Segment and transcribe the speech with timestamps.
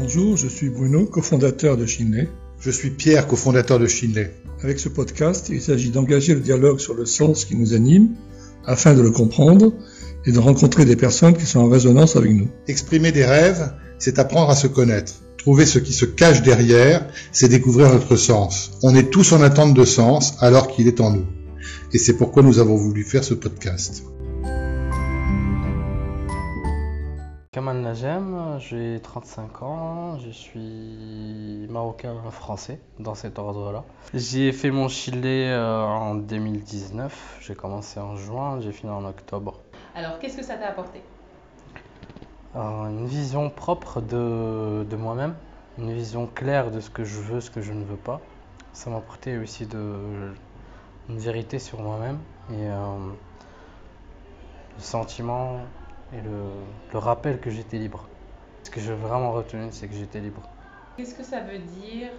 [0.00, 2.28] Bonjour, je suis Bruno, cofondateur de Shinley.
[2.60, 4.32] Je suis Pierre, cofondateur de Shinley.
[4.62, 8.10] Avec ce podcast, il s'agit d'engager le dialogue sur le sens qui nous anime,
[8.64, 9.72] afin de le comprendre
[10.24, 12.48] et de rencontrer des personnes qui sont en résonance avec nous.
[12.68, 15.14] Exprimer des rêves, c'est apprendre à se connaître.
[15.36, 18.70] Trouver ce qui se cache derrière, c'est découvrir notre sens.
[18.84, 21.26] On est tous en attente de sens alors qu'il est en nous.
[21.92, 24.04] Et c'est pourquoi nous avons voulu faire ce podcast.
[27.58, 33.82] Kamal Najem, j'ai 35 ans, je suis marocain français dans cet ordre-là.
[34.14, 39.58] J'ai fait mon Chili euh, en 2019, j'ai commencé en juin, j'ai fini en octobre.
[39.96, 41.02] Alors, qu'est-ce que ça t'a apporté?
[42.54, 45.34] Euh, Une vision propre de, de moi-même,
[45.78, 48.20] une vision claire de ce que je veux, ce que je ne veux pas.
[48.72, 50.32] Ça m'a apporté aussi de,
[51.08, 52.20] une vérité sur moi-même
[52.52, 52.98] et euh,
[54.76, 55.58] le sentiment
[56.12, 58.08] et le, le rappel que j'étais libre.
[58.64, 60.42] Ce que j'ai vraiment retenu, c'est que j'étais libre.
[60.96, 62.10] Qu'est-ce que ça veut dire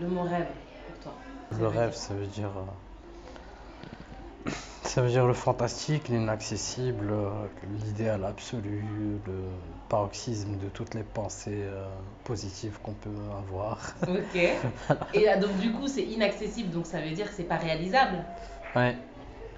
[0.00, 0.48] le mot rêve
[0.86, 1.14] pour toi?
[1.50, 2.56] Ça Le rêve, dire- ça veut dire.
[2.56, 2.62] euh,
[4.82, 7.46] Ça veut dire le fantastique, l'inaccessible, euh,
[7.84, 9.42] l'idéal absolu, le
[9.88, 11.84] paroxysme de toutes les pensées euh,
[12.24, 13.94] positives qu'on peut avoir.
[14.06, 14.36] Ok.
[15.12, 18.24] Et donc, du coup, c'est inaccessible, donc ça veut dire que c'est pas réalisable?
[18.74, 18.96] Ouais,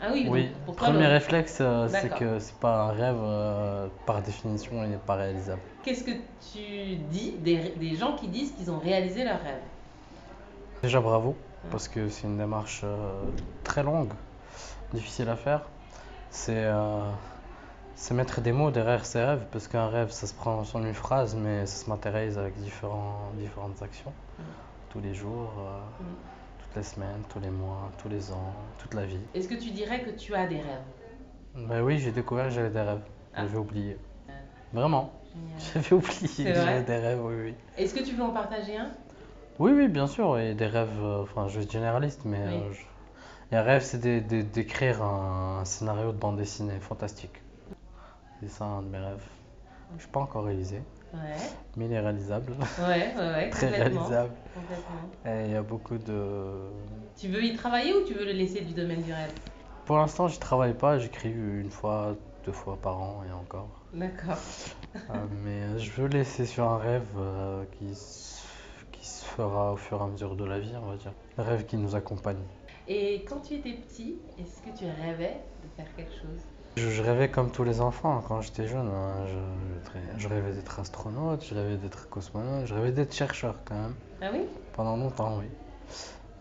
[0.00, 0.50] Ah oui, donc, oui.
[0.64, 2.18] pour toi, Premier le- réflexe, euh, c'est D'accord.
[2.18, 5.60] que c'est pas un rêve, euh, par définition, il n'est pas réalisable.
[5.82, 6.12] qu'est-ce que
[6.52, 9.62] tu dis des, des gens qui disent qu'ils ont réalisé leur rêve?
[10.82, 11.36] Déjà bravo,
[11.70, 13.24] parce que c'est une démarche euh,
[13.64, 14.12] très longue,
[14.92, 15.62] difficile à faire.
[16.30, 17.00] C'est euh,
[17.96, 20.94] c'est mettre des mots derrière ses rêves, parce qu'un rêve, ça se prend en une
[20.94, 24.42] phrase, mais ça se matérialise avec différents, différentes actions, Mm.
[24.90, 26.37] tous les jours, euh, toutes
[26.78, 29.18] les semaines, tous les mois, tous les ans, toute la vie.
[29.34, 30.84] Est-ce que tu dirais que tu as des rêves?
[31.54, 33.02] Ben oui, j'ai découvert que j'avais des rêves,
[33.34, 33.42] Ah.
[33.42, 33.96] j'avais oublié.
[34.30, 34.32] Euh,
[34.72, 35.12] Vraiment,
[35.74, 37.54] j'avais oublié j'avais des rêves, oui, oui.
[37.76, 38.90] Est-ce que tu veux en partager un?
[39.58, 42.54] Oui, oui, bien sûr, et des rêves, euh, enfin, je suis généraliste, mais Oui.
[42.54, 42.84] euh, je-
[43.50, 47.42] les rêves, c'est d'é- d'é- d'écrire un, scénario de bande dessinée fantastique.
[48.40, 49.24] C'est ça un de mes rêves.
[49.96, 50.82] Je suis pas encore réalisé,
[51.12, 51.20] Ouais,
[51.76, 54.34] mais il est réalisable, ouais, ouais, ouais très réalisable.
[54.54, 55.10] complètement.
[55.24, 56.70] Et il y a beaucoup de.
[57.18, 59.32] Tu veux y travailler ou tu veux le laisser du domaine du rêve?
[59.86, 63.70] Pour l'instant, je travaille pas, j'écris une fois, deux fois par an et encore.
[63.92, 64.38] D'accord.
[65.10, 68.42] Euh, mais je veux laisser sur un rêve euh, qui, se-
[68.92, 71.12] qui se fera au fur et à mesure de la vie, on va dire.
[71.38, 72.36] Un rêve qui nous accompagne.
[72.86, 76.42] Et quand tu étais petit, est-ce que tu rêvais de faire quelque chose?
[76.78, 78.88] Je, je rêvais comme tous les enfants quand j'étais jeune.
[78.88, 79.26] hein.
[79.26, 79.38] Je,
[80.16, 83.94] je- je rêvais d'être astronaute, je rêvais d'être cosmonaute, je rêvais d'être chercheur quand même.
[84.20, 84.42] Ah oui?
[84.74, 85.46] Pendant longtemps, oui.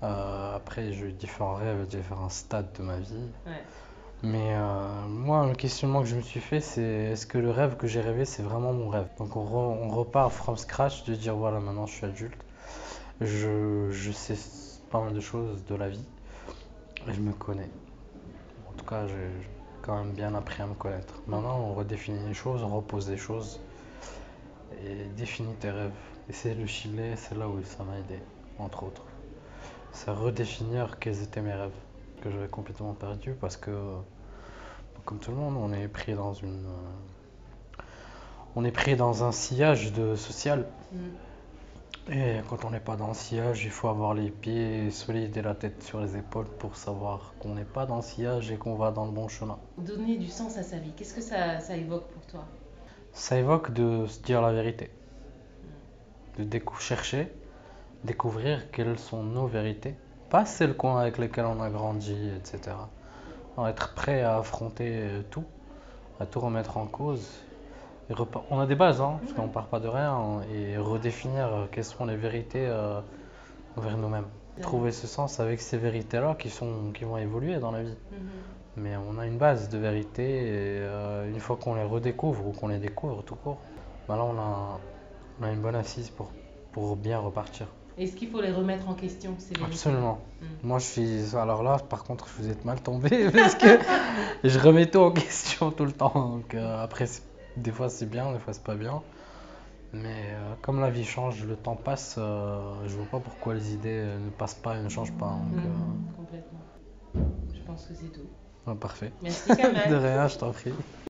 [0.04, 3.30] Euh, après, j'ai eu différents rêves, différents stades de ma vie.
[3.46, 3.64] Ouais.
[4.24, 6.82] Mais euh, moi, le questionnement que je me suis fait, c'est
[7.14, 9.08] est-ce que le rêve que j'ai rêvé, c'est vraiment mon rêve?
[9.20, 12.38] Donc on, re- on repart from scratch de dire voilà, maintenant je suis adulte,
[13.22, 14.38] je, je sais
[14.90, 16.06] pas mal de choses de la vie
[17.08, 17.70] et je me connais.
[18.70, 19.16] En tout cas, j'ai
[19.82, 21.22] quand même bien appris à me connaître.
[21.28, 23.60] Maintenant, on redéfinit les choses, on repose les choses
[24.86, 25.92] et définit tes rêves.
[26.30, 28.20] Et c'est le Chili, c'est là où ça m'a aidé,
[28.60, 29.04] entre autres.
[29.94, 31.72] C'est redéfinir quels étaient mes rêves
[32.22, 33.72] que j'avais complètement perdu parce que,
[35.06, 36.66] comme tout le monde, on est pris dans une,
[38.56, 40.68] on est pris dans un sillage de social.
[40.92, 40.98] Mm.
[42.10, 45.42] Et quand on n'est pas dans le sillage, il faut avoir les pieds solides et
[45.42, 48.76] la tête sur les épaules pour savoir qu'on n'est pas dans le sillage et qu'on
[48.76, 49.58] va dans le bon chemin.
[49.78, 52.46] Donner du sens à sa vie, qu'est-ce que ça, ça évoque pour toi?
[53.14, 54.90] Ça évoque de se dire la vérité,
[56.38, 57.32] de décou- chercher,
[58.04, 59.96] découvrir quelles sont nos vérités,
[60.30, 62.90] pas celles avec lesquelles on a grandi, etc.
[63.68, 65.46] Être prêt à affronter euh, tout,
[66.20, 67.28] à tout remettre en cause.
[68.50, 71.84] On a des bases, hein, parce qu'on part pas de rien, et redéfinir euh, quelles
[71.84, 73.02] sont les vérités euh,
[73.76, 74.28] envers nous-mêmes.
[74.62, 77.96] Trouver ce sens avec ces vérités-là qui, sont, qui vont évoluer dans la vie.
[78.12, 78.18] Mhm.
[78.78, 82.52] Mais on a une base de vérité et euh, une fois qu'on les redécouvre ou
[82.54, 83.58] qu'on les découvre tout court,
[84.08, 84.80] bah là on a,
[85.40, 86.32] on a une bonne assise pour,
[86.72, 87.68] pour bien repartir.
[87.98, 89.74] Est-ce qu'il faut les remettre en question, ces vérités?
[89.74, 90.20] Absolument.
[90.42, 90.46] Mm.
[90.68, 91.36] Moi je suis.
[91.36, 93.80] Alors là par contre je vous êtes mal tombé parce que
[94.44, 96.14] je remets tout en question tout le temps.
[96.14, 97.24] Donc euh, après c'est-
[97.58, 99.04] des fois c'est bien, des fois c'est pas bien.
[99.94, 103.74] Mais euh, comme la vie change, le temps passe, euh, je vois pas pourquoi les
[103.74, 105.40] idées euh, ne passent pas et ne changent pas.
[105.52, 106.16] Donc, Mhm.
[106.16, 106.66] Complètement.
[107.54, 108.30] Je pense que c'est tout.
[108.68, 109.14] ouais, parfait.
[109.22, 109.84] Merci Kamal.
[109.86, 110.78] De rien, je t'en prie.